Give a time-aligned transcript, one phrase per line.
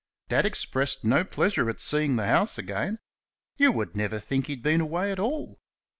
[0.29, 2.97] Dad expressed no pleasure at seeing the house again
[3.57, 5.59] you would never think he had been away at all.